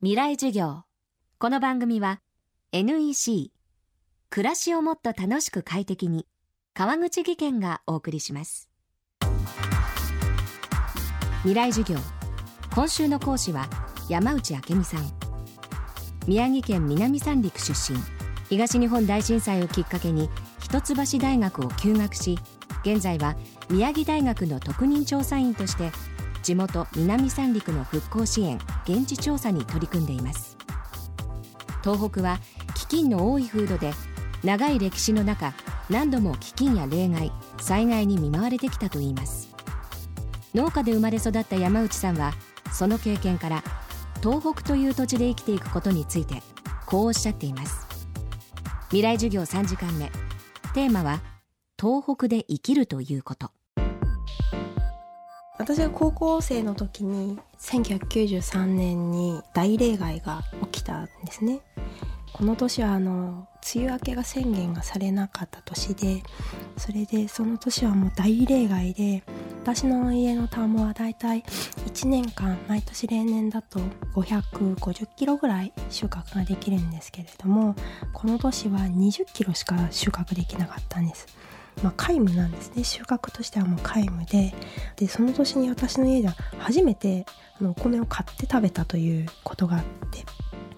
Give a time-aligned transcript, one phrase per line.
[0.00, 0.84] 未来授業。
[1.40, 2.20] この番組は
[2.70, 3.50] NEC
[4.30, 6.24] 暮らしをもっと楽しく快適に
[6.72, 8.70] 川口義賢がお送りします。
[11.38, 11.98] 未来授業。
[12.72, 13.68] 今週の講師は
[14.08, 15.00] 山内明美さん。
[16.28, 17.98] 宮城県南三陸出身。
[18.48, 20.30] 東日本大震災をきっかけに
[20.60, 22.38] 一橋大学を休学し
[22.82, 23.34] 現在は
[23.68, 25.90] 宮城大学の特任調査員として
[26.48, 30.56] 地元南三陸の復興支援現地調査に取り組んでいます。
[31.84, 32.40] 東北は
[32.74, 33.92] 飢饉の多い風土で
[34.42, 35.52] 長い歴史の中
[35.90, 39.50] 何度も飢饉や例外災害に見舞われてきたといいます。
[40.54, 42.32] 農家で生まれ育った山内さんは
[42.72, 43.62] その経験から
[44.22, 46.42] 東北という土地で生きていくことについて
[46.86, 47.86] こうおっしゃっています。
[48.86, 50.10] 未来授業3時間目。
[50.72, 51.20] テーマは
[51.78, 53.50] 東北で生きるということ。
[55.58, 61.60] 私が高校生の時に1993年に大例外が起きたんですね。
[62.32, 66.22] この年はあの梅雨明けが宣言がされなかった年で
[66.76, 69.24] それでその年はもう大例外で
[69.62, 73.80] 私の家の田んぼはだいたい1年間毎年例年だと
[74.14, 77.74] 550キロぐらい収穫ができるんですけれども
[78.12, 81.26] この年は20キロしか収穫できなかったんです。
[81.82, 84.54] まあ、皆無なんですね収穫としてはもう皆無で
[84.96, 87.24] でその年に私の家では初めて
[87.60, 90.24] あのお米を買って食べたということがあって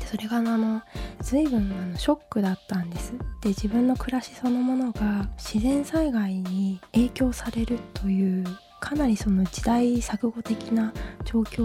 [0.00, 0.82] でそれがあの
[1.20, 8.44] 随分あのショックだったんですで自分の暮らしそのものが自然災害に影響されるという
[8.80, 10.92] かなりその時代錯誤的な
[11.24, 11.64] 状況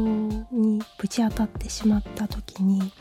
[0.51, 2.91] にぶち当たってしまった時に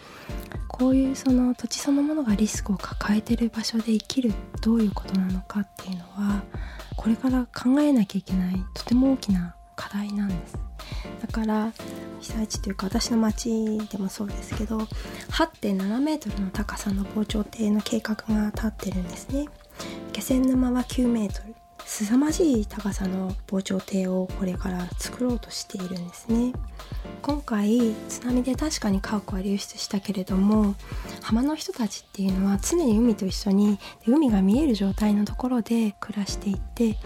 [0.73, 4.33] こういうその土地そのものがリスクを抱えてる場所で生きる
[4.63, 6.43] どういうことなのかっていうのは
[6.97, 10.57] これから考えなきゃいけないとても大きな課題なんです。
[11.21, 11.73] だから
[12.21, 19.47] 被災地というか私の町でもそうですけど8.7メートルの高さの防潮堤の計画が立ってるんですね。
[20.12, 21.55] 気仙沼は9メートル。
[21.84, 26.53] 凄まじい高さの防潮堤をこれから作ろうとしているんですね。
[27.22, 30.75] 今回津波で確かに家屋は流出したけれども
[31.22, 36.97] 浜の人たちっていうのは常に海と一緒に海が見える状態のところで暮らしていて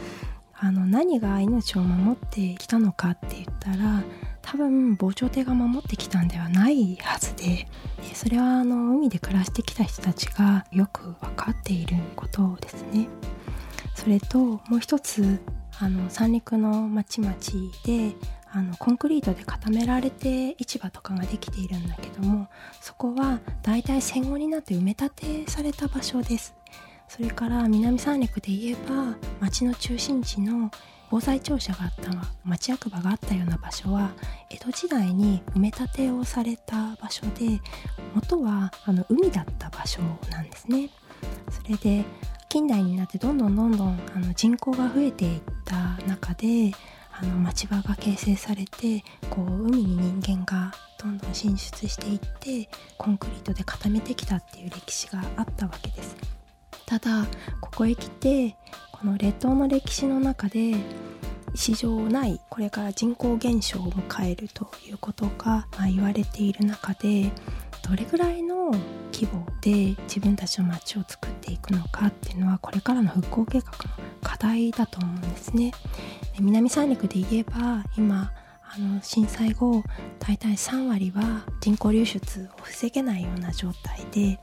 [0.54, 4.02] あの何が命を守ってきたのかって言ったら
[4.40, 7.66] 多分防潮堤が守ってきたんではないはずで
[8.14, 13.08] それはあの海で暮らしてきた人たちがよく分かっていることですね。
[13.94, 15.40] それともう一つ
[15.80, 17.34] あの三陸の町々
[17.84, 18.14] で
[18.52, 22.46] あのコンクリートで固められて市場とかができているんだけども
[22.80, 25.10] そこはだいたい戦後になって埋め立
[25.44, 26.54] てされた場所です。
[27.08, 30.70] それから南三陸で言えば町の中心地の
[31.10, 32.10] 防災庁舎があった
[32.44, 34.10] 町役場があったような場所は
[34.50, 37.60] 江戸時代に埋め立てをされた場所で
[38.14, 40.90] 元はあの海だった場所なんですね。
[41.50, 42.04] それで
[42.48, 45.40] 近代になってどんどんどんどんあの人口が増えていっ
[45.74, 46.72] た中で
[47.10, 56.16] あの町場が形成されてこう海に人間がどんどん進出していってコンクリートで固めてきたっていう歴史があったわけです。
[56.86, 57.26] ただ
[57.60, 58.56] ここへ来て
[58.92, 60.74] この列島の歴史の中で
[61.54, 67.30] 史上ないこれから人口減少を迎えるということが、まあ、言われている中で
[67.88, 68.72] どれぐらいの
[69.12, 74.03] 規模で自分たちの街を作っていくのかっていうのはこれからの復興計画の
[74.34, 75.70] 課題だと思うんですね。
[76.40, 79.84] 南三陸で言えば今あの震災後
[80.18, 84.40] 大体3割は人口流出を防げないような状態で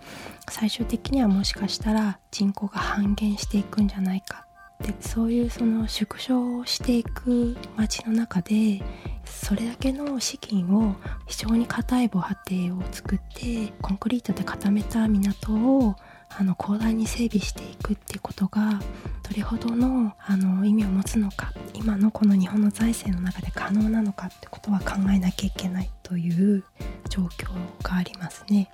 [0.49, 4.45] 最終的にはもしかしたら人口が半減していくんじゃないか
[4.81, 8.81] ってそういうその縮小をしていく街の中で
[9.25, 10.95] それだけの資金を
[11.27, 15.95] 非常に硬い防波堤を作ってコンクリートで固めた港を
[16.29, 18.79] あの広大に整備していくっていうことが
[19.31, 26.65] どれほどのあの意味を持つのか今のこの日本の財政の中で可能なのかってことは考えなきゃいけないという
[27.07, 27.47] 状況
[27.81, 28.69] がありますね。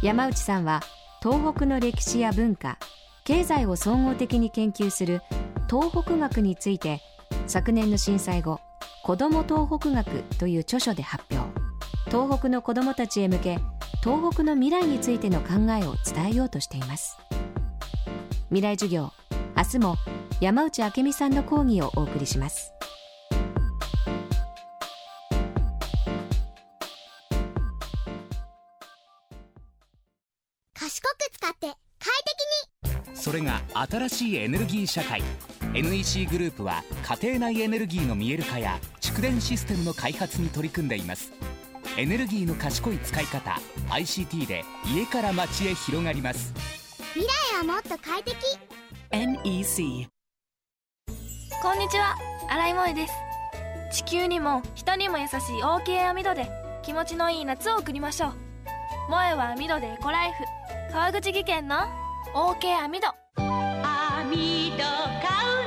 [0.00, 0.80] 山内さんは
[1.20, 2.78] 東北の歴史や文化
[3.24, 5.20] 経済を総合的に研究する
[5.68, 7.00] 東北学について
[7.48, 8.60] 昨年の震災後
[9.02, 11.50] 子ども東北学という著書で発表。
[12.06, 13.58] 東北の子どもたちへ向け
[14.04, 17.18] 東北の未来についての考えを伝えようとしています。
[18.52, 19.10] 未来授業。
[19.56, 19.96] 明日も
[20.42, 22.74] 山内明美さんの講義をお送りします。
[30.74, 31.66] 賢く使って
[31.98, 32.12] 快
[32.84, 33.16] 適に。
[33.16, 35.22] それが新しいエネルギー社会。
[35.72, 36.84] NEC グループは
[37.22, 41.32] 家庭内エネルギーの見える化や地蓄電システムの開発に取り組んでいます。
[41.96, 43.58] エネルギーの賢い使い方
[43.88, 44.62] ICT で
[44.94, 46.81] 家から街へ広がります
[47.14, 48.38] 未来はもっと快適。
[49.10, 50.08] NEC
[51.60, 52.16] こんにちは。
[52.48, 53.12] 新井萌です。
[54.02, 56.50] 地球にも人にも優しい OK 網戸で
[56.82, 58.32] 気持ちのいい夏を送りましょう。
[59.08, 60.38] 萌えは網戸でエコライフ。
[60.90, 61.76] 川口技研の
[62.34, 64.86] OK 網戸網戸買う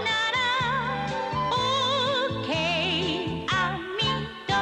[0.01, 0.41] なら
[2.41, 3.99] OK 網
[4.47, 4.53] 戸。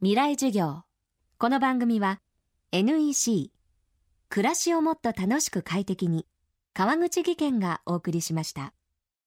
[0.00, 0.82] 未来授業。
[1.38, 2.20] この番組は
[2.72, 3.52] NEC
[4.28, 6.26] 暮らしをもっと楽しく快適に。
[6.74, 8.75] 川口義賢がお送りしました。